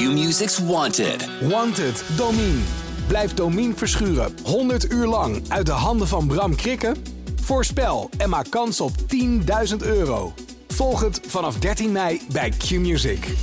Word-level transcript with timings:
Q-Music's 0.00 0.58
Wanted. 0.58 1.28
Wanted, 1.48 2.04
Domine. 2.16 2.58
Blijf 3.06 3.34
Domine 3.34 3.74
verschuren 3.74 4.32
100 4.44 4.92
uur 4.92 5.06
lang 5.06 5.42
uit 5.48 5.66
de 5.66 5.72
handen 5.72 6.08
van 6.08 6.26
Bram 6.26 6.54
Krikken? 6.54 6.96
Voorspel 7.40 8.10
en 8.18 8.28
maak 8.28 8.50
kans 8.50 8.80
op 8.80 8.90
10.000 9.70 9.76
euro. 9.78 10.32
Volg 10.68 11.00
het 11.00 11.20
vanaf 11.26 11.58
13 11.58 11.92
mei 11.92 12.20
bij 12.32 12.50
Q-Music. 12.50 13.34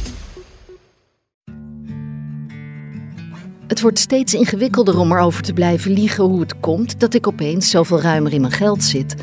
Het 3.67 3.81
wordt 3.81 3.99
steeds 3.99 4.33
ingewikkelder 4.33 4.99
om 4.99 5.11
erover 5.11 5.43
te 5.43 5.53
blijven 5.53 5.91
liegen 5.91 6.23
hoe 6.23 6.39
het 6.39 6.59
komt 6.59 6.99
dat 6.99 7.13
ik 7.13 7.27
opeens 7.27 7.69
zoveel 7.69 8.01
ruimer 8.01 8.33
in 8.33 8.41
mijn 8.41 8.53
geld 8.53 8.83
zit. 8.83 9.15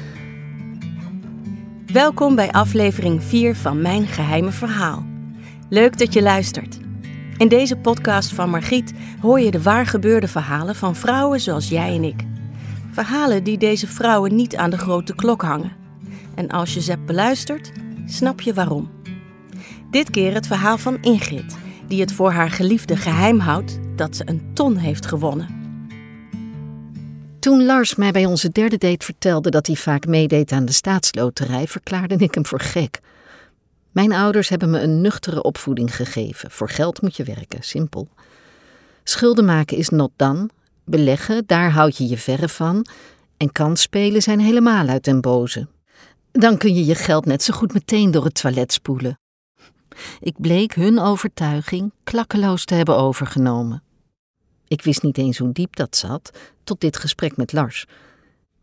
Welkom 1.93 2.35
bij 2.35 2.51
aflevering 2.53 3.23
4 3.23 3.57
van 3.57 3.83
Mijn 3.83 4.07
Geheime 4.07 4.51
Verhaal. 4.51 5.07
Leuk 5.69 5.99
dat 5.99 6.13
je 6.13 6.23
luistert. 6.23 6.83
In 7.37 7.49
deze 7.49 7.77
podcast 7.77 8.33
van 8.33 8.51
Margriet 8.51 8.93
hoor 9.21 9.41
je 9.41 9.51
de 9.51 9.63
waargebeurde 9.63 10.29
verhalen 10.29 10.75
van 10.75 10.97
vrouwen 10.97 11.41
zoals 11.41 11.69
jij 11.69 11.95
en 11.95 12.05
ik. 12.05 12.23
Verhalen 12.91 13.45
die 13.45 13.59
deze 13.59 13.87
vrouwen 13.87 14.35
niet 14.35 14.57
aan 14.57 14.71
de 14.71 14.79
grote 14.79 15.15
klok 15.15 15.43
hangen. 15.43 15.73
En 16.35 16.49
als 16.49 16.75
je 16.75 16.81
ze 16.81 16.91
hebt 16.91 17.07
beluisterd, 17.07 17.73
snap 18.07 18.41
je 18.41 18.55
waarom. 18.55 18.91
Dit 19.91 20.11
keer 20.11 20.35
het 20.35 20.47
verhaal 20.47 20.79
van 20.79 20.99
Ingrid, 21.01 21.57
die 21.89 22.01
het 22.01 22.13
voor 22.13 22.33
haar 22.33 22.51
geliefde 22.51 22.97
geheim 22.97 23.39
houdt 23.39 23.79
dat 23.97 24.17
ze 24.17 24.23
een 24.27 24.51
ton 24.53 24.77
heeft 24.77 25.07
gewonnen. 25.07 25.63
Toen 27.39 27.65
Lars 27.65 27.95
mij 27.95 28.11
bij 28.11 28.27
onze 28.27 28.49
derde 28.49 28.79
date 28.79 29.05
vertelde 29.05 29.51
dat 29.51 29.67
hij 29.67 29.77
vaak 29.77 30.07
meedeed 30.07 30.53
aan 30.53 30.65
de 30.65 30.73
staatsloterij, 30.73 31.67
verklaarde 31.67 32.17
ik 32.17 32.35
hem 32.35 32.47
voor 32.47 32.61
gek. 32.61 33.01
Mijn 33.95 34.13
ouders 34.13 34.49
hebben 34.49 34.71
me 34.71 34.81
een 34.81 35.01
nuchtere 35.01 35.43
opvoeding 35.43 35.97
gegeven. 35.97 36.51
Voor 36.51 36.69
geld 36.69 37.03
moet 37.03 37.17
je 37.17 37.25
werken, 37.25 37.63
simpel. 37.63 38.09
Schulden 39.05 39.45
maken 39.45 39.77
is 39.77 39.89
not 39.89 40.11
done. 40.17 40.49
Beleggen, 40.85 41.43
daar 41.47 41.71
houd 41.71 41.97
je 41.97 42.09
je 42.09 42.19
verre 42.19 42.49
van. 42.49 42.87
En 43.37 43.53
kansspelen 43.53 44.23
zijn 44.23 44.41
helemaal 44.41 44.89
uit 44.89 45.05
den 45.05 45.21
boze. 45.21 45.69
Dan 46.33 46.57
kun 46.57 46.75
je 46.75 46.85
je 46.85 46.95
geld 46.95 47.25
net 47.25 47.43
zo 47.43 47.55
goed 47.55 47.73
meteen 47.73 48.11
door 48.11 48.25
het 48.25 48.35
toilet 48.35 48.73
spoelen. 48.73 49.19
Ik 50.21 50.35
bleek 50.41 50.75
hun 50.75 50.99
overtuiging 50.99 51.93
klakkeloos 52.05 52.65
te 52.65 52.75
hebben 52.75 52.97
overgenomen. 52.97 53.83
Ik 54.69 54.83
wist 54.83 55.03
niet 55.03 55.19
eens 55.19 55.39
hoe 55.39 55.53
diep 55.53 55.77
dat 55.77 55.97
zat, 55.97 56.31
tot 56.65 56.81
dit 56.81 56.97
gesprek 56.97 57.37
met 57.37 57.53
Lars. 57.53 57.87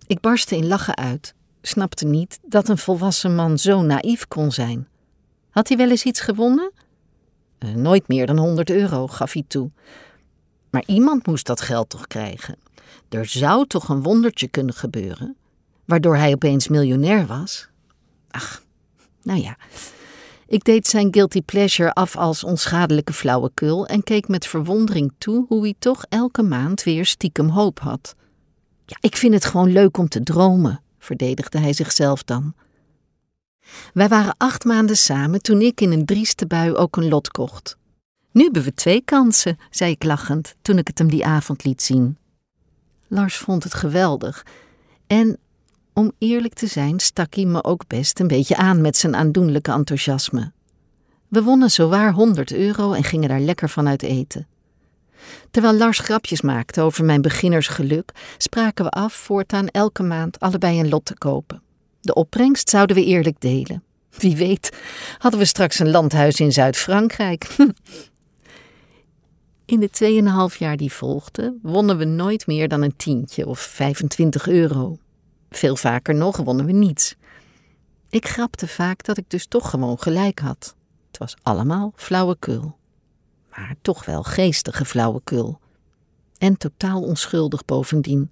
Ik 0.08 0.20
barstte 0.20 0.56
in 0.56 0.68
lachen 0.68 0.96
uit, 0.98 1.34
snapte 1.62 2.06
niet 2.06 2.40
dat 2.48 2.70
een 2.70 2.78
volwassen 2.78 3.36
man 3.36 3.58
zo 3.58 3.82
naïef 3.82 4.28
kon 4.28 4.52
zijn. 4.52 4.90
Had 5.52 5.68
hij 5.68 5.78
wel 5.78 5.90
eens 5.90 6.04
iets 6.04 6.20
gewonnen? 6.20 6.72
Uh, 7.60 7.74
nooit 7.74 8.08
meer 8.08 8.26
dan 8.26 8.38
100 8.38 8.70
euro, 8.70 9.08
gaf 9.08 9.34
hij 9.34 9.44
toe. 9.48 9.72
Maar 10.70 10.84
iemand 10.86 11.28
moest 11.28 11.46
dat 11.46 11.62
geld 11.62 11.90
toch 11.90 12.08
krijgen. 12.08 12.58
Er 13.10 13.26
zou 13.26 13.68
toch 13.68 13.90
een 13.90 14.04
wondertje 14.04 14.48
kunnen 14.48 14.74
gebeuren, 14.74 15.36
waardoor 15.86 16.16
hij 16.16 16.34
opeens 16.34 16.68
miljonair 16.68 17.26
was? 17.26 17.68
Ach, 18.30 18.64
nou 19.22 19.42
ja. 19.42 19.58
Ik 20.48 20.64
deed 20.64 20.88
zijn 20.88 21.14
guilty 21.14 21.42
pleasure 21.42 21.94
af 21.94 22.18
als 22.18 22.44
onschadelijke 22.44 23.14
flauwekul 23.14 23.88
en 23.88 24.04
keek 24.04 24.28
met 24.28 24.48
verwondering 24.48 25.12
toe 25.18 25.46
hoe 25.48 25.62
hij 25.62 25.76
toch 25.80 26.06
elke 26.10 26.42
maand 26.44 26.84
weer 26.84 27.06
stiekem 27.06 27.50
hoop 27.50 27.80
had. 27.80 28.16
Ja, 28.86 28.98
ik 29.00 29.16
vind 29.18 29.34
het 29.34 29.46
gewoon 29.46 29.72
leuk 29.72 29.98
om 29.98 30.08
te 30.08 30.24
dromen, 30.24 30.82
verdedigde 31.00 31.60
hij 31.60 31.74
zichzelf 31.74 32.24
dan. 32.24 32.54
Wij 33.94 34.08
waren 34.08 34.36
acht 34.38 34.64
maanden 34.64 34.98
samen 34.98 35.42
toen 35.42 35.62
ik 35.62 35.82
in 35.82 35.92
een 35.92 36.06
drieste 36.06 36.48
bui 36.48 36.74
ook 36.76 36.96
een 36.96 37.08
lot 37.08 37.30
kocht. 37.30 37.78
Nu 38.32 38.44
hebben 38.44 38.64
we 38.64 38.74
twee 38.74 39.02
kansen, 39.02 39.58
zei 39.70 39.92
ik 39.92 40.04
lachend 40.04 40.56
toen 40.62 40.78
ik 40.78 40.88
het 40.88 40.98
hem 40.98 41.10
die 41.10 41.26
avond 41.26 41.64
liet 41.64 41.82
zien. 41.82 42.18
Lars 43.08 43.38
vond 43.38 43.64
het 43.64 43.74
geweldig 43.74 44.46
en 45.08 45.38
om 45.94 46.12
eerlijk 46.18 46.54
te 46.54 46.68
zijn 46.68 47.00
stak 47.00 47.34
hij 47.34 47.46
me 47.46 47.64
ook 47.64 47.88
best 47.88 48.20
een 48.20 48.28
beetje 48.28 48.56
aan 48.56 48.82
met 48.82 48.98
zijn 48.98 49.16
aandoenlijke 49.16 49.72
enthousiasme. 49.72 50.52
We 51.28 51.44
wonnen 51.44 51.72
zowaar 51.72 52.14
100 52.14 52.54
euro 52.54 52.94
en 52.94 53.04
gingen 53.04 53.30
daar 53.30 53.40
lekker 53.40 53.70
van 53.70 53.88
uit 53.88 54.04
eten. 54.04 54.48
Terwijl 55.52 55.74
Lars 55.78 56.00
grapjes 56.00 56.42
maakte 56.42 56.82
over 56.82 57.06
mijn 57.06 57.22
beginnersgeluk, 57.22 58.12
spraken 58.38 58.86
we 58.86 58.92
af 58.92 59.14
voortaan 59.14 59.68
elke 59.68 60.04
maand 60.04 60.40
allebei 60.40 60.80
een 60.80 60.90
lot 60.90 61.06
te 61.06 61.18
kopen. 61.18 61.62
De 62.02 62.14
opbrengst 62.14 62.70
zouden 62.70 62.96
we 62.96 63.06
eerlijk 63.06 63.42
delen. 63.42 63.84
Wie 64.18 64.36
weet, 64.36 64.78
hadden 65.18 65.40
we 65.40 65.46
straks 65.46 65.80
een 65.80 65.92
landhuis 65.92 66.40
in 66.40 66.52
Zuid-Frankrijk. 66.52 67.48
In 69.66 69.80
de 69.80 70.52
2,5 70.54 70.58
jaar 70.58 70.78
die 70.78 70.92
volgden, 70.92 71.60
wonnen 71.62 71.98
we 71.98 72.06
nooit 72.06 72.48
meer 72.48 72.68
dan 72.68 72.82
een 72.82 72.96
tientje 72.96 73.48
of 73.48 73.60
25 73.60 74.48
euro. 74.48 74.98
Veel 75.50 75.76
vaker 75.76 76.16
nog 76.16 76.38
wonnen 76.38 76.66
we 76.66 76.72
niets. 76.72 77.16
Ik 78.10 78.28
grapte 78.28 78.68
vaak 78.68 79.04
dat 79.04 79.18
ik 79.18 79.30
dus 79.30 79.46
toch 79.46 79.70
gewoon 79.70 80.00
gelijk 80.00 80.40
had. 80.40 80.76
Het 81.08 81.18
was 81.18 81.36
allemaal 81.42 81.94
flauwekul. 81.96 82.78
Maar 83.50 83.76
toch 83.82 84.06
wel 84.06 84.24
geestige 84.24 84.86
flauwekul. 84.86 85.60
En 86.38 86.58
totaal 86.58 87.02
onschuldig 87.02 87.66
bovendien. 87.66 88.32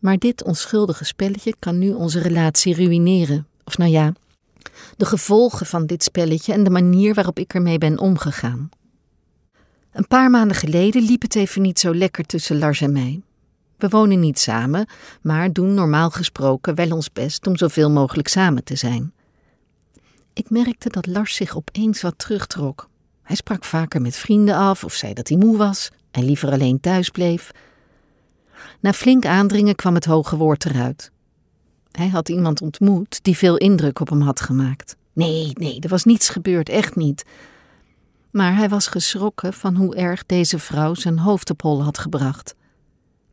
Maar 0.00 0.18
dit 0.18 0.44
onschuldige 0.44 1.04
spelletje 1.04 1.54
kan 1.58 1.78
nu 1.78 1.92
onze 1.92 2.20
relatie 2.20 2.74
ruïneren. 2.74 3.46
Of 3.64 3.78
nou 3.78 3.90
ja, 3.90 4.12
de 4.96 5.04
gevolgen 5.04 5.66
van 5.66 5.86
dit 5.86 6.02
spelletje 6.02 6.52
en 6.52 6.64
de 6.64 6.70
manier 6.70 7.14
waarop 7.14 7.38
ik 7.38 7.54
ermee 7.54 7.78
ben 7.78 7.98
omgegaan. 7.98 8.68
Een 9.92 10.06
paar 10.06 10.30
maanden 10.30 10.56
geleden 10.56 11.02
liep 11.02 11.22
het 11.22 11.34
even 11.34 11.62
niet 11.62 11.78
zo 11.78 11.94
lekker 11.94 12.24
tussen 12.24 12.58
Lars 12.58 12.80
en 12.80 12.92
mij. 12.92 13.20
We 13.76 13.88
wonen 13.88 14.20
niet 14.20 14.38
samen, 14.38 14.86
maar 15.22 15.52
doen 15.52 15.74
normaal 15.74 16.10
gesproken 16.10 16.74
wel 16.74 16.90
ons 16.92 17.12
best 17.12 17.46
om 17.46 17.56
zoveel 17.56 17.90
mogelijk 17.90 18.28
samen 18.28 18.64
te 18.64 18.76
zijn. 18.76 19.12
Ik 20.32 20.50
merkte 20.50 20.88
dat 20.88 21.06
Lars 21.06 21.34
zich 21.34 21.56
opeens 21.56 22.02
wat 22.02 22.18
terugtrok. 22.18 22.88
Hij 23.22 23.36
sprak 23.36 23.64
vaker 23.64 24.00
met 24.00 24.16
vrienden 24.16 24.54
af 24.54 24.84
of 24.84 24.94
zei 24.94 25.14
dat 25.14 25.28
hij 25.28 25.38
moe 25.38 25.56
was 25.56 25.90
en 26.10 26.24
liever 26.24 26.50
alleen 26.50 26.80
thuis 26.80 27.08
bleef. 27.08 27.50
Na 28.80 28.92
flink 28.92 29.26
aandringen 29.26 29.74
kwam 29.74 29.94
het 29.94 30.04
hoge 30.04 30.36
woord 30.36 30.64
eruit. 30.64 31.10
Hij 31.90 32.08
had 32.08 32.28
iemand 32.28 32.62
ontmoet 32.62 33.24
die 33.24 33.36
veel 33.36 33.56
indruk 33.56 34.00
op 34.00 34.08
hem 34.08 34.20
had 34.20 34.40
gemaakt. 34.40 34.96
Nee, 35.12 35.50
nee, 35.54 35.80
er 35.80 35.88
was 35.88 36.04
niets 36.04 36.28
gebeurd, 36.28 36.68
echt 36.68 36.96
niet. 36.96 37.24
Maar 38.30 38.56
hij 38.56 38.68
was 38.68 38.86
geschrokken 38.86 39.52
van 39.52 39.76
hoe 39.76 39.96
erg 39.96 40.26
deze 40.26 40.58
vrouw 40.58 40.94
zijn 40.94 41.18
hoofd 41.18 41.50
op 41.50 41.62
hol 41.62 41.82
had 41.82 41.98
gebracht. 41.98 42.54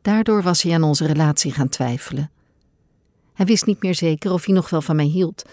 Daardoor 0.01 0.43
was 0.43 0.61
hij 0.61 0.73
aan 0.73 0.83
onze 0.83 1.05
relatie 1.05 1.51
gaan 1.51 1.69
twijfelen. 1.69 2.31
Hij 3.33 3.45
wist 3.45 3.65
niet 3.65 3.83
meer 3.83 3.95
zeker 3.95 4.31
of 4.31 4.45
hij 4.45 4.53
nog 4.53 4.69
wel 4.69 4.81
van 4.81 4.95
mij 4.95 5.05
hield. 5.05 5.43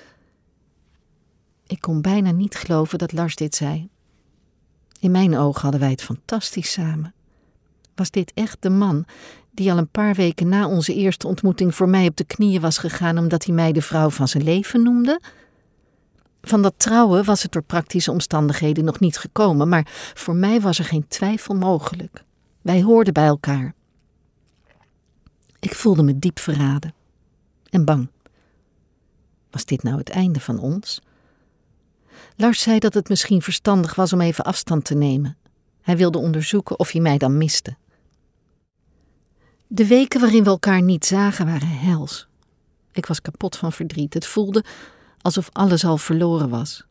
Ik 1.66 1.80
kon 1.80 2.02
bijna 2.02 2.30
niet 2.30 2.54
geloven 2.54 2.98
dat 2.98 3.12
Lars 3.12 3.36
dit 3.36 3.54
zei. 3.54 3.88
In 5.00 5.10
mijn 5.10 5.36
ogen 5.36 5.62
hadden 5.62 5.80
wij 5.80 5.90
het 5.90 6.02
fantastisch 6.02 6.72
samen. 6.72 7.14
Was 7.94 8.10
dit 8.10 8.32
echt 8.34 8.56
de 8.60 8.71
man 8.71 9.05
die 9.50 9.71
al 9.72 9.78
een 9.78 9.88
paar 9.88 10.15
weken 10.15 10.49
na 10.49 10.69
onze 10.69 10.94
eerste 10.94 11.27
ontmoeting 11.27 11.75
voor 11.75 11.88
mij 11.88 12.06
op 12.06 12.16
de 12.16 12.25
knieën 12.25 12.60
was 12.60 12.78
gegaan 12.78 13.19
omdat 13.19 13.44
hij 13.44 13.55
mij 13.55 13.72
de 13.72 13.82
vrouw 13.82 14.10
van 14.10 14.28
zijn 14.28 14.44
leven 14.44 14.82
noemde? 14.82 15.21
Van 16.43 16.62
dat 16.62 16.75
trouwen 16.77 17.25
was 17.25 17.43
het 17.43 17.53
door 17.53 17.62
praktische 17.62 18.10
omstandigheden 18.10 18.84
nog 18.84 19.00
niet 19.00 19.19
gekomen, 19.19 19.69
maar 19.69 20.12
voor 20.15 20.34
mij 20.34 20.60
was 20.60 20.78
er 20.78 20.84
geen 20.84 21.09
twijfel 21.09 21.55
mogelijk. 21.55 22.25
Wij 22.62 22.82
hoorden 22.82 23.12
bij 23.12 23.27
elkaar. 23.27 23.75
Ik 25.59 25.75
voelde 25.75 26.03
me 26.03 26.19
diep 26.19 26.38
verraden 26.38 26.94
en 27.71 27.84
bang. 27.84 28.09
Was 29.50 29.65
dit 29.65 29.82
nou 29.82 29.99
het 29.99 30.11
einde 30.11 30.41
van 30.41 30.59
ons? 30.59 31.00
Lars 32.37 32.61
zei 32.61 32.78
dat 32.78 32.94
het 32.94 33.09
misschien 33.09 33.43
verstandig 33.43 33.94
was 33.94 34.12
om 34.12 34.21
even 34.21 34.44
afstand 34.44 34.85
te 34.85 34.94
nemen. 34.94 35.37
Hij 35.81 35.97
wilde 35.97 36.19
onderzoeken 36.19 36.79
of 36.79 36.90
hij 36.90 37.00
mij 37.00 37.19
dan 37.19 37.38
miste. 37.38 37.76
De 39.75 39.87
weken 39.87 40.21
waarin 40.21 40.44
we 40.44 40.50
elkaar 40.50 40.82
niet 40.82 41.05
zagen 41.05 41.47
waren 41.47 41.69
hels. 41.69 42.29
Ik 42.93 43.06
was 43.06 43.21
kapot 43.21 43.56
van 43.56 43.73
verdriet. 43.73 44.15
Het 44.15 44.26
voelde 44.26 44.65
alsof 45.21 45.49
alles 45.53 45.85
al 45.85 45.99
verloren 45.99 46.49
was. 46.49 46.85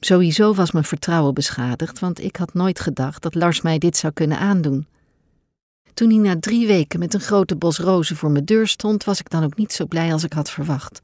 Sowieso 0.00 0.54
was 0.54 0.72
mijn 0.72 0.84
vertrouwen 0.84 1.34
beschadigd, 1.34 1.98
want 1.98 2.20
ik 2.20 2.36
had 2.36 2.54
nooit 2.54 2.80
gedacht 2.80 3.22
dat 3.22 3.34
Lars 3.34 3.60
mij 3.60 3.78
dit 3.78 3.96
zou 3.96 4.12
kunnen 4.12 4.38
aandoen. 4.38 4.86
Toen 5.94 6.10
hij 6.10 6.18
na 6.18 6.40
drie 6.40 6.66
weken 6.66 6.98
met 6.98 7.14
een 7.14 7.20
grote 7.20 7.56
bos 7.56 7.78
rozen 7.78 8.16
voor 8.16 8.30
mijn 8.30 8.44
deur 8.44 8.66
stond, 8.66 9.04
was 9.04 9.20
ik 9.20 9.30
dan 9.30 9.44
ook 9.44 9.56
niet 9.56 9.72
zo 9.72 9.86
blij 9.86 10.12
als 10.12 10.24
ik 10.24 10.32
had 10.32 10.50
verwacht. 10.50 11.02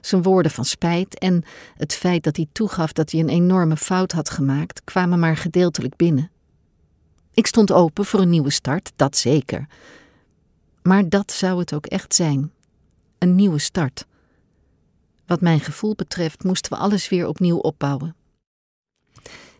Zijn 0.00 0.22
woorden 0.22 0.52
van 0.52 0.64
spijt 0.64 1.18
en 1.18 1.44
het 1.76 1.94
feit 1.94 2.24
dat 2.24 2.36
hij 2.36 2.46
toegaf 2.52 2.92
dat 2.92 3.10
hij 3.10 3.20
een 3.20 3.28
enorme 3.28 3.76
fout 3.76 4.12
had 4.12 4.30
gemaakt, 4.30 4.84
kwamen 4.84 5.18
maar 5.18 5.36
gedeeltelijk 5.36 5.96
binnen. 5.96 6.30
Ik 7.34 7.46
stond 7.46 7.72
open 7.72 8.04
voor 8.04 8.20
een 8.20 8.30
nieuwe 8.30 8.50
start, 8.50 8.92
dat 8.96 9.16
zeker. 9.16 9.66
Maar 10.88 11.08
dat 11.08 11.32
zou 11.32 11.58
het 11.58 11.74
ook 11.74 11.86
echt 11.86 12.14
zijn: 12.14 12.52
een 13.18 13.34
nieuwe 13.34 13.58
start. 13.58 14.06
Wat 15.26 15.40
mijn 15.40 15.60
gevoel 15.60 15.94
betreft, 15.94 16.44
moesten 16.44 16.72
we 16.72 16.78
alles 16.78 17.08
weer 17.08 17.26
opnieuw 17.26 17.56
opbouwen. 17.56 18.16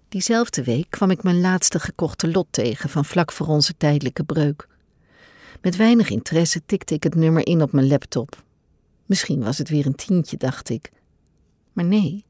Diezelfde 0.08 0.64
week 0.64 0.86
kwam 0.90 1.10
ik 1.10 1.22
mijn 1.22 1.40
laatste 1.40 1.80
gekochte 1.80 2.30
lot 2.30 2.46
tegen 2.50 2.88
van 2.90 3.04
vlak 3.04 3.32
voor 3.32 3.46
onze 3.46 3.76
tijdelijke 3.76 4.24
breuk. 4.24 4.68
Met 5.60 5.76
weinig 5.76 6.10
interesse 6.10 6.62
tikte 6.66 6.94
ik 6.94 7.02
het 7.02 7.14
nummer 7.14 7.46
in 7.46 7.62
op 7.62 7.72
mijn 7.72 7.88
laptop. 7.88 8.42
Misschien 9.06 9.42
was 9.42 9.58
het 9.58 9.68
weer 9.68 9.86
een 9.86 9.94
tientje, 9.94 10.36
dacht 10.36 10.68
ik. 10.68 10.92
Maar 11.72 11.84
nee, 11.84 12.24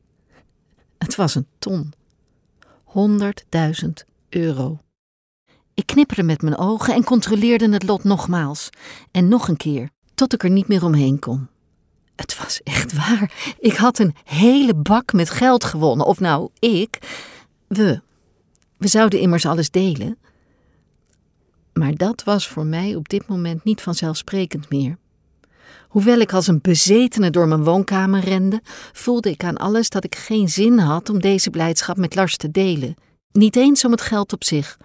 het 0.98 1.14
was 1.14 1.34
een 1.34 1.46
ton. 1.58 1.92
100.000 2.84 3.88
euro. 4.28 4.78
Ik 5.78 5.86
knipperde 5.86 6.22
met 6.22 6.42
mijn 6.42 6.58
ogen 6.58 6.94
en 6.94 7.04
controleerde 7.04 7.68
het 7.70 7.82
lot 7.82 8.04
nogmaals. 8.04 8.70
En 9.10 9.28
nog 9.28 9.48
een 9.48 9.56
keer, 9.56 9.90
tot 10.14 10.32
ik 10.32 10.42
er 10.42 10.50
niet 10.50 10.68
meer 10.68 10.84
omheen 10.84 11.18
kon. 11.18 11.48
Het 12.16 12.38
was 12.38 12.60
echt 12.62 12.92
waar. 12.92 13.54
Ik 13.58 13.72
had 13.76 13.98
een 13.98 14.14
hele 14.24 14.74
bak 14.74 15.12
met 15.12 15.30
geld 15.30 15.64
gewonnen. 15.64 16.06
Of 16.06 16.20
nou, 16.20 16.50
ik. 16.58 16.98
We. 17.66 18.00
We 18.76 18.88
zouden 18.88 19.20
immers 19.20 19.46
alles 19.46 19.70
delen. 19.70 20.18
Maar 21.72 21.94
dat 21.94 22.24
was 22.24 22.48
voor 22.48 22.66
mij 22.66 22.94
op 22.94 23.08
dit 23.08 23.26
moment 23.26 23.64
niet 23.64 23.82
vanzelfsprekend 23.82 24.70
meer. 24.70 24.98
Hoewel 25.88 26.18
ik 26.18 26.32
als 26.32 26.46
een 26.46 26.60
bezetene 26.60 27.30
door 27.30 27.48
mijn 27.48 27.64
woonkamer 27.64 28.20
rende, 28.20 28.60
voelde 28.92 29.30
ik 29.30 29.44
aan 29.44 29.56
alles 29.56 29.88
dat 29.88 30.04
ik 30.04 30.14
geen 30.14 30.48
zin 30.48 30.78
had 30.78 31.10
om 31.10 31.20
deze 31.20 31.50
blijdschap 31.50 31.96
met 31.96 32.14
Lars 32.14 32.36
te 32.36 32.50
delen. 32.50 32.94
Niet 33.32 33.56
eens 33.56 33.84
om 33.84 33.90
het 33.90 34.00
geld 34.00 34.32
op 34.32 34.44
zich. 34.44 34.78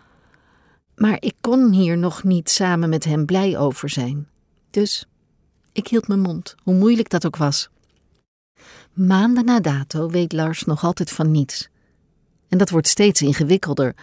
Maar 0.96 1.18
ik 1.20 1.36
kon 1.42 1.72
hier 1.72 1.98
nog 1.98 2.24
niet 2.24 2.50
samen 2.50 2.90
met 2.90 3.04
hem 3.04 3.26
blij 3.26 3.58
over 3.58 3.90
zijn. 3.90 4.28
Dus 4.70 5.06
ik 5.72 5.88
hield 5.88 6.08
mijn 6.08 6.20
mond, 6.20 6.56
hoe 6.64 6.74
moeilijk 6.76 7.10
dat 7.10 7.26
ook 7.26 7.38
was. 7.38 7.70
Maanden 8.94 9.46
na 9.46 9.60
dato 9.60 10.10
weet 10.10 10.34
Lars 10.34 10.64
nog 10.64 10.84
altijd 10.84 11.12
van 11.12 11.32
niets. 11.32 11.70
En 12.48 12.58
dat 12.58 12.70
wordt 12.70 12.88
steeds 12.88 13.22
ingewikkelder. 13.22 13.96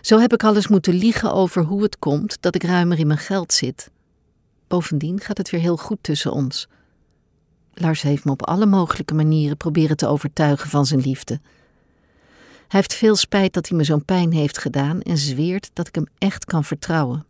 Zo 0.00 0.18
heb 0.18 0.32
ik 0.32 0.44
alles 0.44 0.68
moeten 0.68 0.94
liegen 0.94 1.32
over 1.32 1.62
hoe 1.62 1.82
het 1.82 1.98
komt 1.98 2.36
dat 2.40 2.54
ik 2.54 2.62
ruimer 2.62 2.98
in 2.98 3.06
mijn 3.06 3.18
geld 3.18 3.52
zit. 3.52 3.90
Bovendien 4.66 5.20
gaat 5.20 5.38
het 5.38 5.50
weer 5.50 5.60
heel 5.60 5.76
goed 5.76 5.98
tussen 6.00 6.32
ons. 6.32 6.68
Lars 7.74 8.02
heeft 8.02 8.24
me 8.24 8.30
op 8.30 8.46
alle 8.46 8.66
mogelijke 8.66 9.14
manieren 9.14 9.56
proberen 9.56 9.96
te 9.96 10.06
overtuigen 10.06 10.70
van 10.70 10.86
zijn 10.86 11.00
liefde. 11.00 11.40
Hij 12.68 12.80
heeft 12.80 12.94
veel 12.94 13.16
spijt 13.16 13.52
dat 13.52 13.68
hij 13.68 13.76
me 13.76 13.84
zo'n 13.84 14.04
pijn 14.04 14.32
heeft 14.32 14.58
gedaan 14.58 15.02
en 15.02 15.18
zweert 15.18 15.70
dat 15.72 15.88
ik 15.88 15.94
hem 15.94 16.06
echt 16.18 16.44
kan 16.44 16.64
vertrouwen. 16.64 17.26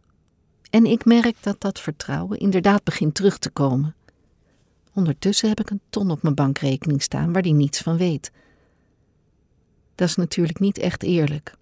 En 0.71 0.87
ik 0.87 1.05
merk 1.05 1.37
dat 1.41 1.61
dat 1.61 1.81
vertrouwen 1.81 2.39
inderdaad 2.39 2.85
begint 2.85 3.15
terug 3.15 3.39
te 3.39 3.51
komen. 3.51 3.95
Ondertussen 4.93 5.49
heb 5.49 5.61
ik 5.61 5.71
een 5.71 5.81
ton 5.91 6.11
op 6.11 6.23
mijn 6.23 6.35
bankrekening 6.35 7.03
staan 7.03 7.33
waar 7.33 7.43
hij 7.43 7.53
niets 7.53 7.81
van 7.81 7.97
weet. 7.97 8.31
Dat 9.95 10.09
is 10.09 10.17
natuurlijk 10.17 10.59
niet 10.59 10.79
echt 10.79 11.03
eerlijk. 11.03 11.55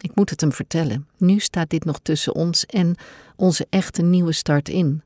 Ik 0.00 0.14
moet 0.14 0.30
het 0.30 0.40
hem 0.40 0.52
vertellen. 0.52 1.06
Nu 1.16 1.38
staat 1.38 1.70
dit 1.70 1.84
nog 1.84 2.00
tussen 2.02 2.34
ons 2.34 2.66
en 2.66 2.96
onze 3.36 3.66
echte 3.70 4.02
nieuwe 4.02 4.32
start 4.32 4.68
in. 4.68 5.02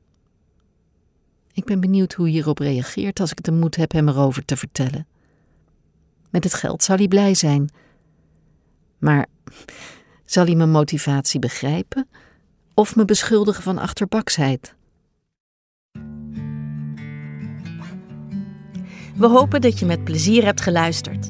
Ik 1.53 1.65
ben 1.65 1.79
benieuwd 1.79 2.13
hoe 2.13 2.25
hij 2.25 2.33
hierop 2.33 2.59
reageert 2.59 3.19
als 3.19 3.31
ik 3.31 3.43
de 3.43 3.51
moed 3.51 3.75
heb 3.75 3.91
hem 3.91 4.07
erover 4.07 4.45
te 4.45 4.57
vertellen. 4.57 5.07
Met 6.35 6.43
het 6.43 6.53
geld 6.53 6.83
zal 6.83 6.95
hij 6.95 7.07
blij 7.07 7.33
zijn. 7.33 7.69
Maar 8.97 9.25
zal 10.25 10.45
hij 10.45 10.55
mijn 10.55 10.71
motivatie 10.71 11.39
begrijpen 11.39 12.07
of 12.73 12.95
me 12.95 13.05
beschuldigen 13.05 13.63
van 13.63 13.77
achterbaksheid? 13.77 14.75
We 19.15 19.27
hopen 19.27 19.61
dat 19.61 19.79
je 19.79 19.85
met 19.85 20.03
plezier 20.03 20.43
hebt 20.43 20.61
geluisterd. 20.61 21.27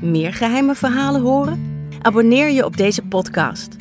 Meer 0.00 0.34
geheime 0.34 0.74
verhalen 0.74 1.20
horen? 1.20 1.88
Abonneer 2.02 2.50
je 2.50 2.64
op 2.64 2.76
deze 2.76 3.02
podcast. 3.02 3.76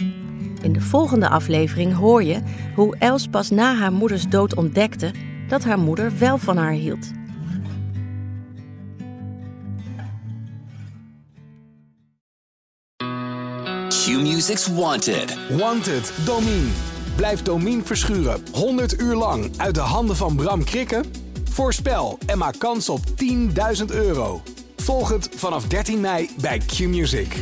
In 0.62 0.74
de 0.74 0.82
volgende 0.82 1.30
aflevering 1.30 1.94
hoor 1.94 2.24
je 2.24 2.42
hoe 2.76 2.98
Els 2.98 3.28
pas 3.28 3.50
na 3.50 3.76
haar 3.76 3.94
moeders 3.94 4.28
dood 4.28 4.56
ontdekte 4.56 5.14
dat 5.48 5.64
haar 5.64 5.80
moeder 5.80 6.18
wel 6.18 6.38
van 6.38 6.58
haar 6.58 6.72
hield. 6.72 7.12
Q-Music's 14.36 14.68
Wanted. 14.68 15.38
Wanted, 15.50 16.12
Domine. 16.26 16.68
Blijf 17.16 17.42
Domine 17.42 17.84
verschuren 17.84 18.44
100 18.52 19.00
uur 19.02 19.16
lang 19.16 19.52
uit 19.58 19.76
de 19.76 19.82
handen 19.82 20.16
van 20.16 20.36
Bram 20.36 20.64
Krikken? 20.64 21.06
Voorspel 21.52 22.18
en 22.26 22.38
maak 22.38 22.60
kans 22.60 22.90
op 22.90 23.00
10.000 23.80 23.86
euro. 23.86 24.42
Volg 24.76 25.10
het 25.10 25.30
vanaf 25.36 25.68
13 25.68 26.00
mei 26.00 26.30
bij 26.40 26.58
Q-Music. 26.58 27.36